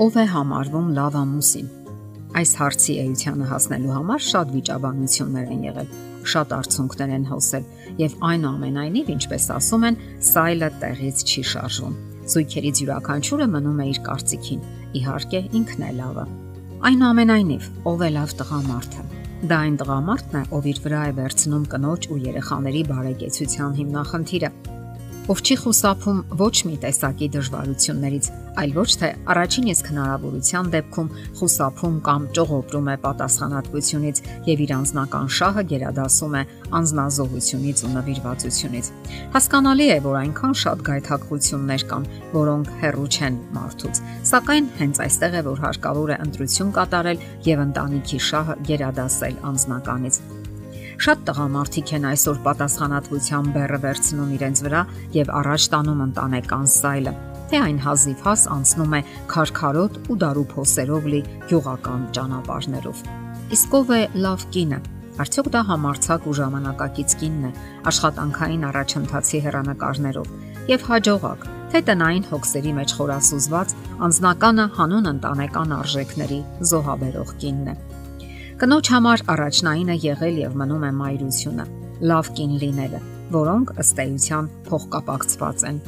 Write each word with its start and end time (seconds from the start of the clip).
Ով 0.00 0.14
է 0.16 0.22
համարվում 0.32 0.86
լավ 0.96 1.16
ամուսին։ 1.20 1.66
Այս 2.40 2.52
հարցի 2.56 2.94
էությանը 3.02 3.48
հասնելու 3.50 3.90
համար 3.92 4.22
շատ 4.26 4.54
վիճաբանություններ 4.54 5.50
են 5.52 5.66
եղել, 5.66 5.90
շատ 6.32 6.54
արցունքներ 6.56 7.12
են 7.16 7.26
հոսել 7.28 7.66
եւ 8.00 8.14
այնուամենայնիվ, 8.30 9.10
ինչպես 9.16 9.48
ասում 9.58 9.84
են, 9.90 10.00
սայլը 10.30 10.70
տեղից 10.80 11.24
չի 11.28 11.44
շարժվում։ 11.50 12.00
Զույգերից 12.32 12.80
յուրաքանչյուրը 12.80 13.50
մնում 13.60 13.84
է 13.84 13.88
իր 13.90 14.00
կարծիքին։ 14.08 14.64
Իհարկե, 15.00 15.40
ինքն 15.60 15.84
է 15.84 15.92
լավը։ 16.00 16.26
Այնուամենայնիվ, 16.90 17.70
ով 17.92 18.04
է 18.08 18.10
լավ 18.16 18.36
տղամարդը։ 18.40 19.08
Դա 19.50 19.62
այն 19.68 19.80
տղամարդն 19.84 20.40
է, 20.40 20.44
ով 20.56 20.70
իր 20.70 20.84
վրա 20.84 21.04
է 21.10 21.14
վերցնում 21.20 21.70
կնոջ 21.76 22.08
ու 22.08 22.22
երեխաների 22.30 22.82
բարեկեցության 22.88 23.80
հիմնախնդիրը 23.80 24.50
ով 25.28 25.40
չի 25.44 25.56
խուսափում 25.60 26.20
ոչ 26.40 26.54
մի 26.66 26.76
տեսակի 26.84 27.26
դժվարություններից, 27.34 28.28
այլ 28.60 28.72
ոչ 28.76 28.90
թե 29.00 29.08
առաջին 29.34 29.66
իսկ 29.70 29.90
հնարավորության 29.90 30.70
դեպքում 30.74 31.10
խուսափում 31.40 31.96
կամ 32.08 32.26
ճողոպրում 32.38 32.88
է 32.90 32.96
պատասխանատվությունից 33.04 34.22
եւ 34.50 34.62
իր 34.64 34.72
անznական 34.78 35.30
շահը 35.36 35.64
գերադասում 35.70 36.34
է 36.40 36.42
անznազողությունից 36.80 37.84
ու 37.84 37.92
նվիրվածությունից։ 37.94 38.90
Հասկանալի 39.36 39.86
է, 39.90 39.98
որ 40.08 40.18
այնքան 40.24 40.58
շատ 40.64 40.84
գայթակղություններ 40.90 41.86
կան, 41.90 42.10
որոնք 42.34 42.74
հերրու 42.80 43.08
չեն 43.10 43.40
մարդուց, 43.60 44.02
սակայն 44.32 44.70
հենց 44.80 45.02
այստեղ 45.06 45.40
է, 45.40 45.46
որ 45.50 45.64
հարկավոր 45.68 46.14
է 46.16 46.20
ընտրություն 46.26 46.74
կատարել 46.80 47.24
եւ 47.50 47.64
ընտանիքի 47.68 48.22
շահը 48.30 48.60
գերադասել 48.70 49.42
անձնականից 49.50 50.22
Շատ 51.00 51.20
տղամարդիկ 51.30 51.90
են 51.96 52.06
այսօր 52.10 52.38
պատասխանատվության 52.44 53.46
բեռը 53.54 53.78
վերցնում 53.86 54.32
իրենց 54.36 54.62
վրա 54.66 54.80
եւ 55.16 55.30
առաջ 55.40 55.68
տանում 55.72 56.02
ընտանեկան 56.10 56.66
սայլը 56.76 57.12
թե 57.50 57.60
այն 57.66 57.78
հազիվ 57.82 58.20
հաս 58.26 58.42
անցնում 58.54 58.92
է 58.94 59.00
քարքարոտ 59.32 59.96
ու 60.12 60.16
դարու 60.22 60.44
փոսերով 60.52 61.06
լի 61.12 61.20
յուղական 61.50 62.02
ճանապարհներով։ 62.18 63.00
Իսկ 63.56 63.76
ով 63.80 63.92
է 63.96 64.02
լավ 64.26 64.44
կինը։ 64.54 64.78
Արդյոք 65.24 65.48
դա 65.56 65.62
համարցակ 65.70 66.28
ու 66.30 66.36
ժամանակակից 66.40 67.14
կինն 67.20 67.48
է, 67.48 67.50
աշխատանքային 67.90 68.66
առաջընթացի 68.70 69.40
հերանեկարներով 69.46 70.30
եւ 70.70 70.84
հաջողակ, 70.90 71.46
թե 71.72 71.82
տնային 71.90 72.28
հոգսերի 72.30 72.72
մեջ 72.76 72.94
խորասուզված 73.00 73.74
անznականը 74.06 74.66
հանուն 74.78 75.10
ընտանեկան 75.16 75.74
արժեքների 75.80 76.40
զոհաբերող 76.70 77.34
կինն 77.42 77.72
է։ 77.74 77.76
Կնոջ 78.60 78.88
համար 78.92 79.22
առաջնայինը 79.32 79.94
եղել 80.02 80.34
եւ 80.36 80.56
մնում 80.60 80.82
է 80.84 80.88
մայրությունը, 80.98 81.64
լավ 82.10 82.26
կին 82.36 82.50
լինելը, 82.60 82.98
որոնք 83.32 83.70
ըստ 83.80 84.02
էության 84.04 84.50
փոխկապակցված 84.66 85.64
են։ 85.70 85.78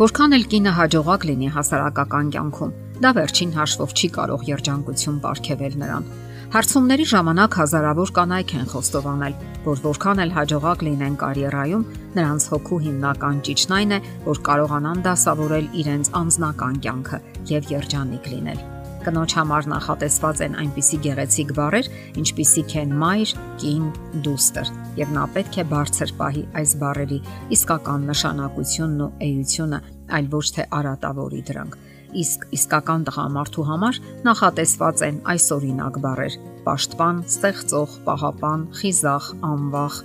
Որքան 0.00 0.34
էլ 0.38 0.46
կինը 0.54 0.72
հաջողակ 0.78 1.26
լինի 1.30 1.50
հասարակական 1.54 2.32
կյանքում, 2.34 2.72
դա 3.06 3.12
վերջին 3.20 3.54
հաշվով 3.60 3.94
չի 3.94 4.10
կարող 4.18 4.42
երջանկություն 4.50 5.20
ապարգևել 5.22 5.78
նրան։ 5.84 6.10
Հարցումների 6.50 7.06
ժամանակ 7.14 7.60
հազարավոր 7.60 8.12
կանայք 8.18 8.56
են 8.58 8.68
խոստովանել, 8.74 9.38
որ 9.70 9.84
որքան 9.86 10.24
էլ 10.26 10.34
հաջողակ 10.40 10.84
լինեն 10.90 11.20
կարիերայում, 11.22 11.86
նրանց 12.18 12.48
հոգու 12.56 12.80
հիմնական 12.90 13.40
ճիճն 13.46 13.78
այն 13.78 13.94
է, 13.94 14.02
որ 14.26 14.42
կարողանան 14.50 15.06
դասավորել 15.06 15.72
իրենց 15.84 16.12
անձնական 16.24 16.84
կյանքը 16.90 17.24
եւ 17.54 17.74
երջանիկ 17.76 18.30
լինել 18.34 18.69
կնոջ 19.04 19.34
համար 19.38 19.68
նախատեսված 19.70 20.40
են 20.46 20.56
այնպիսի 20.60 20.98
գեղեցիկ 21.06 21.52
բառեր, 21.56 21.90
ինչպիսիք 22.20 22.74
են 22.80 22.94
մայր, 23.00 23.32
կին, 23.62 23.86
դուստր, 24.26 24.72
եւ 25.00 25.14
նա 25.16 25.24
պետք 25.36 25.60
է 25.60 25.64
բարձր 25.70 26.12
պահի 26.20 26.44
այս 26.60 26.74
բառերի 26.82 27.20
իսկական 27.56 28.04
նշանակությունն 28.10 29.04
ու 29.06 29.10
էությունը, 29.28 29.80
այլ 30.20 30.30
ոչ 30.34 30.46
թե 30.56 30.66
արատավորի 30.80 31.42
դրանք։ 31.50 31.78
Իսկ 32.20 32.46
իսկական 32.58 33.04
տղամարդու 33.06 33.66
համար 33.70 33.98
նախատեսված 34.26 35.02
են 35.06 35.20
այս 35.30 35.44
օրինակ 35.56 35.98
բառեր՝ 36.04 36.38
պաշտպան, 36.66 37.24
ստեղծող, 37.30 37.96
պահապան, 38.08 38.64
խիզախ, 38.80 39.32
անվախ 39.50 40.00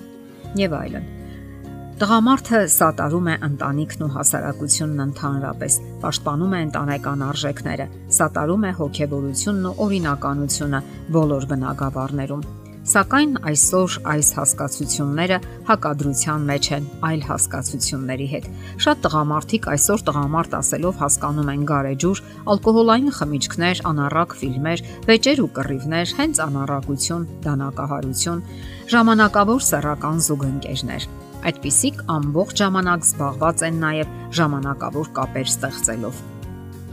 եւ 0.62 0.76
այլն։ 0.86 1.08
Տղամարդը 1.96 2.60
սատարում 2.68 3.28
է 3.32 3.34
ընտանիքն 3.46 4.02
ու 4.04 4.08
հասարակությունն 4.12 5.04
ընդհանրապես, 5.04 5.78
պաշտպանում 6.02 6.56
է 6.58 6.60
ընտանեկան 6.66 7.24
արժեքները, 7.30 7.86
սատարում 8.18 8.66
է 8.68 8.72
հոգեվորությունն 8.80 9.70
ու 9.70 9.74
օրինականությունը 9.86 10.82
բոլոր 11.16 11.48
բնակավարներում։ 11.54 12.44
Սակայն 12.86 13.32
այսօր 13.50 13.96
այս 14.12 14.28
հասկացությունները 14.36 15.38
հակադրության 15.72 16.44
մեջ 16.52 16.68
են 16.76 16.90
այլ 17.08 17.24
հասկացությունների 17.32 18.28
հետ։ 18.36 18.50
Շատ 18.86 19.02
տղամարդիկ 19.08 19.70
այսօր 19.72 20.06
տղամարդ 20.12 20.60
ասելով 20.60 21.02
հասկանում 21.02 21.52
են 21.56 21.66
գարեջուր, 21.72 22.24
ալկոհոլային 22.54 23.12
խմիչքներ, 23.18 23.84
անառակ 23.96 24.40
ֆիլմեր, 24.44 24.88
վեճեր 25.10 25.46
ու 25.48 25.52
կռիվներ, 25.58 26.16
հենց 26.20 26.46
անառակություն, 26.46 27.30
դանակահարություն, 27.48 28.48
ժամանակավոր 28.94 29.70
սեռական 29.72 30.26
զուգընկերներ 30.30 31.14
Այդպիսիք 31.46 32.00
ամբողջ 32.10 32.62
ժամանակ 32.64 33.04
զբաղված 33.06 33.64
են 33.68 33.76
նաև 33.84 34.14
ժամանակավոր 34.38 35.10
կապեր 35.20 35.52
ստեղծելով։ 35.52 36.22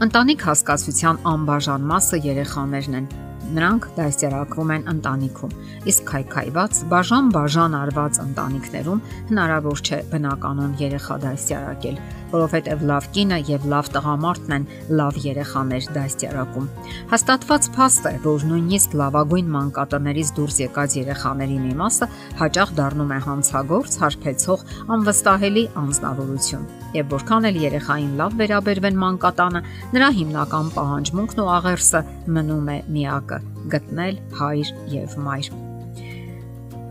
Ընտանիք 0.03 0.45
հասկացության 0.49 1.21
անբաժան 1.33 1.87
մասը 1.89 2.19
երեխաներն 2.27 2.97
են։ 2.99 3.07
Նրանք 3.53 3.85
դասերակվում 3.97 4.69
են 4.73 4.85
ընտանիքում, 4.93 5.55
իսկ 5.91 6.03
քայքայված, 6.09 6.77
բաժան-բաժան 6.93 7.73
արված 7.79 8.19
ընտանիքներում 8.23 9.01
հնարավոր 9.31 9.81
չէ 9.83 9.99
բնականon 10.13 10.77
երեխա 10.79 11.17
դասերակել, 11.23 11.97
որովհետև 12.33 12.85
լավ 12.89 13.09
կինը 13.17 13.39
եւ 13.49 13.67
լավ 13.73 13.89
տղամարդն 13.97 14.55
են 14.57 14.67
լավ 15.01 15.19
երեխաներ 15.27 15.89
դասերակում։ 15.97 16.69
Հաստատված 17.13 17.67
փաստ 17.75 18.07
է, 18.09 18.15
որ 18.23 18.47
նույնիսկ 18.53 18.95
լավագույն 19.03 19.51
մանկատներից 19.57 20.33
դուրս 20.39 20.61
եկած 20.63 20.97
երեխաների 21.03 21.59
մի 21.67 21.75
մասը 21.83 22.09
հաճախ 22.41 22.73
դառնում 22.79 23.13
է 23.13 23.19
հանցագործ, 23.27 23.99
հարբեցող, 24.05 24.65
անվստահելի 24.97 25.67
անznավորություն։ 25.83 26.82
Եվ 26.93 27.09
որքան 27.09 27.47
էլ 27.49 27.59
երեխային 27.63 28.11
լավ 28.19 28.33
վերաբերվեն 28.39 28.97
մանկատանը, 29.01 29.61
նրա 29.97 30.09
հիմնական 30.19 30.67
պահանջմունքն 30.75 31.43
ու 31.43 31.51
աղերսը 31.57 32.01
մնում 32.35 32.67
է 32.73 32.79
միակը՝ 32.97 33.39
գտնել 33.73 34.19
հայր 34.39 34.73
եւ 34.93 35.15
մայր։ 35.25 35.49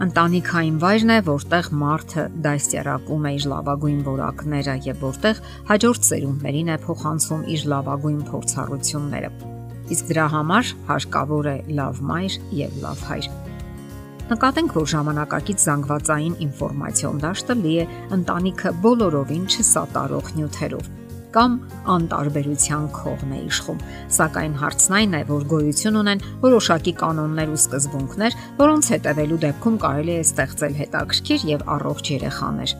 Ընտանիքային 0.02 0.78
վայրն 0.82 1.12
է, 1.14 1.18
որտեղ 1.28 1.68
մարդը 1.78 2.24
դասերակում 2.42 3.28
է 3.28 3.32
իր 3.36 3.46
լավագույն 3.52 4.00
որակները 4.08 4.74
եւ 4.88 5.04
որտեղ 5.06 5.42
հաջորդ 5.70 6.08
ծերունդներին 6.08 6.72
է 6.72 6.80
փոխանցում 6.88 7.46
իր 7.54 7.68
լավագույն 7.74 8.18
փորձառությունները։ 8.32 9.32
Իսկ 9.92 10.10
դրա 10.10 10.26
համար 10.34 10.74
հարկավոր 10.90 11.52
է 11.52 11.56
լավ 11.78 12.04
մայր 12.10 12.42
եւ 12.64 12.82
լավ 12.82 13.08
հայր։ 13.12 13.32
Նկատենք, 14.32 14.74
որ 14.78 14.86
ժամանակակից 14.94 15.62
զանգվածային 15.66 16.34
ինֆորմացիոն 16.46 17.18
դաշտը 17.20 17.56
լի 17.58 17.72
է 17.82 17.86
ընտանիքը 18.16 18.70
բոլորովին 18.86 19.42
չսատարող 19.52 20.30
նյութերով 20.38 20.90
կամ 21.32 21.52
անտարբերության 21.92 22.86
քողն 22.92 23.30
է 23.32 23.40
իշխում։ 23.48 23.82
Սակայն 24.16 24.56
հարցն 24.62 24.96
այն 24.98 25.16
է, 25.16 25.20
որ 25.32 25.46
գոյություն 25.52 25.98
ունեն 26.02 26.24
որոշակի 26.42 26.94
կանոններ 27.02 27.52
ու 27.52 27.60
սկզբունքներ, 27.62 28.36
որոնց 28.60 28.90
հետևելու 28.94 29.40
դեպքում 29.44 29.78
կարելի 29.84 30.14
է 30.16 30.24
ստեղծել 30.28 30.76
հետաքրքիր 30.82 31.46
եւ 31.52 31.64
առողջ 31.76 32.12
երեխաներ։ 32.16 32.74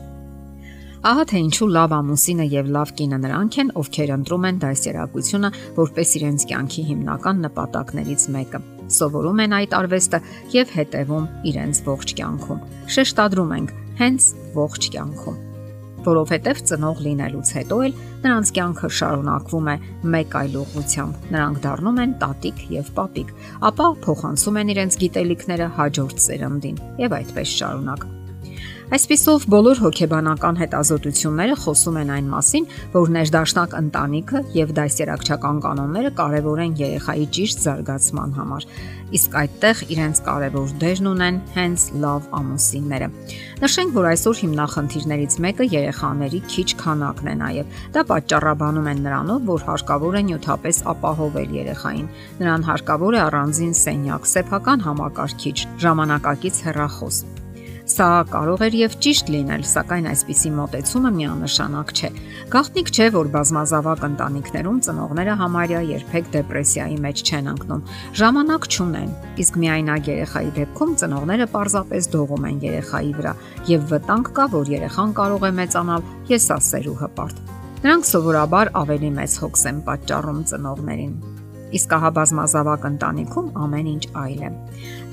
Ահա 1.03 1.23
թե 1.33 1.39
ինչու 1.43 1.71
լավ 1.77 1.97
ամուսինը 1.97 2.45
եւ 2.53 2.69
լավ 2.77 2.93
կինը 2.99 3.17
նրանք 3.25 3.57
են, 3.63 3.73
ովքեր 3.81 4.13
ընտրում 4.17 4.47
են 4.49 4.61
դասերակցությունը 4.63 5.51
որպես 5.81 6.15
իրենց 6.21 6.47
կյանքի 6.53 6.85
հիմնական 6.93 7.43
նպատակներից 7.49 8.29
մեկը։ 8.37 8.63
Սովորում 8.97 9.41
են 9.45 9.57
այդ 9.61 9.77
արվեստը 9.79 10.19
եւ 10.57 10.75
հետևում 10.79 11.31
իրենց 11.53 11.81
ողջ 11.87 12.13
կյանքում։ 12.19 12.61
Շեշտադրում 12.97 13.57
ենք 13.57 13.73
հենց 14.03 14.29
ողջ 14.59 14.93
կյանքում 14.93 15.41
որովհետև 16.03 16.61
ծնող 16.69 17.01
լինելուց 17.05 17.51
հետո 17.57 17.77
էլ 17.87 17.93
նրանց 18.23 18.51
կյանքը 18.57 18.89
շարունակվում 18.99 19.69
է 19.73 19.75
մեկ 20.15 20.35
այլ 20.39 20.57
ուղղությամբ։ 20.63 21.29
Նրանք 21.35 21.61
դառնում 21.67 22.01
են 22.03 22.17
տատիկ 22.23 22.65
եւ 22.73 22.91
պապիկ, 22.97 23.31
ապա 23.69 23.87
փոխանցում 24.07 24.59
են 24.63 24.73
իրենց 24.75 24.99
գիտելիքները 25.05 25.69
հաջորդ 25.79 26.27
սերնդին 26.27 26.83
եւ 27.05 27.17
այդպես 27.21 27.55
շարունակ։ 27.61 28.05
Այսպիսով 28.91 29.45
բոլոր 29.47 29.79
հոգեբանական 29.79 30.57
հետազոտությունները 30.59 31.53
խոսում 31.61 31.97
են 32.01 32.09
այն 32.13 32.25
մասին, 32.33 32.65
որ 32.91 33.11
ներդաշնակ 33.15 33.75
ընտանիքը 33.79 34.41
եւ 34.57 34.73
դասերակցական 34.79 35.61
կանոնները 35.63 36.11
կարեւոր 36.17 36.61
են 36.65 36.73
երեխայի 36.81 37.27
ճիշտ 37.37 37.63
զարգացման 37.63 38.33
համար։ 38.37 38.67
Իսկ 39.13 39.37
այդտեղ 39.39 39.83
իրենց 39.93 40.21
կարևոր 40.27 40.73
դերն 40.83 41.09
ունեն 41.13 41.37
հենց 41.55 41.85
լավ 42.03 42.27
ամուսինները։ 42.43 43.07
Նշենք, 43.63 43.93
որ 43.93 44.07
այսօր 44.11 44.39
հիմնախնդիրներից 44.43 45.37
մեկը 45.45 45.67
երեխաների 45.73 46.41
քիչ 46.53 46.67
քանակն 46.83 47.29
է 47.31 47.35
նաև։ 47.43 47.77
Դա 47.93 48.03
պատճառաբանում 48.11 48.89
են 48.93 49.05
նրանով, 49.07 49.45
որ 49.53 49.65
հարկավոր 49.69 50.17
է 50.19 50.23
նյութապես 50.33 50.81
ապահովել 50.93 51.55
երեխային։ 51.61 52.11
Նրան 52.41 52.67
հարկավոր 52.73 53.13
է 53.13 53.23
առանձին 53.29 53.77
սենյակ, 53.83 54.27
սեփական 54.33 54.85
համակարգիչ, 54.89 55.57
ժամանակակից 55.85 56.61
հեռախոս 56.67 57.23
Սա 57.83 58.05
կարող 58.31 58.61
էր 58.63 58.75
եւ 58.79 58.93
ճիշտ 59.03 59.29
լինել, 59.33 59.63
սակայն 59.67 60.05
այսպիսի 60.07 60.51
մոտեցումը 60.55 61.09
միանշանակ 61.17 61.89
չէ։ 61.91 62.09
Գաղտնիք 62.53 62.91
չէ, 62.95 63.07
որ 63.11 63.31
բազմազավակ 63.33 64.05
ընտանիքներում 64.07 64.77
ծնողները 64.87 65.35
համարյա 65.41 65.81
երբեք 65.89 66.29
դեպրեսիայի 66.37 66.95
մեջ 67.03 67.23
չեն 67.27 67.51
ընկնում։ 67.53 67.83
Ժամանակ 68.23 68.69
չունեն, 68.71 69.11
իսկ 69.43 69.59
միայնակ 69.65 70.09
երեխայի 70.13 70.51
դեպքում 70.63 70.95
ծնողները 71.03 71.49
պարզապես 71.59 72.09
դողում 72.15 72.49
են 72.53 72.65
երեխայի 72.71 73.13
վրա 73.19 73.37
եւ 73.73 73.87
վտանգ 73.91 74.33
կա, 74.39 74.49
որ 74.55 74.73
երեխան 74.79 75.15
կարող 75.19 75.43
է 75.43 75.53
մեծանալ 75.59 76.09
եսասեր 76.31 76.91
ու 76.93 76.99
հպարտ։ 77.03 77.45
Նրանք 77.83 78.11
սովորաբար 78.13 78.75
ավելի 78.79 79.15
մեծ 79.19 79.39
հոգս 79.43 79.69
են 79.73 79.87
պատճառում 79.91 80.43
ծնողներին 80.53 81.15
իսկ 81.77 81.95
ահա 81.97 82.09
բազմազավակ 82.17 82.87
ընտանիքում 82.89 83.47
ամեն 83.63 83.87
ինչ 83.93 84.03
այլ 84.23 84.43
է։ 84.43 84.51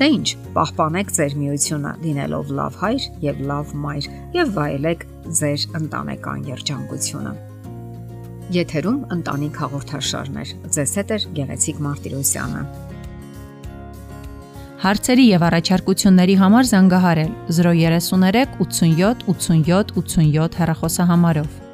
Դե 0.00 0.08
ինչ, 0.16 0.28
պահպանեք 0.56 1.14
ձեր 1.16 1.36
միությունը 1.40 1.92
լինելով 2.04 2.52
լավ 2.60 2.78
հայր 2.82 3.06
եւ 3.26 3.40
լավ 3.50 3.72
մայր 3.84 4.10
եւ 4.40 4.52
վայելեք 4.58 5.06
ձեր 5.40 5.66
ընտանեկան 5.80 6.44
երջանկությունը։ 6.50 7.32
Եթերում 8.50 9.00
ընտանիք 9.14 9.58
հաղորդաշարներ։ 9.62 10.54
Ձեզ 10.74 10.94
հետ 11.00 11.10
է 11.14 11.18
Գեղեցիկ 11.38 11.82
Մարտիրոսյանը։ 11.86 12.62
Հարցերի 14.80 15.24
եւ 15.28 15.42
առաջարկությունների 15.44 16.36
համար 16.40 16.68
զանգահարել 16.70 17.32
033 17.52 18.54
87 18.64 19.26
87 19.28 19.92
87 20.00 20.56
հեռախոսահամարով։ 20.60 21.69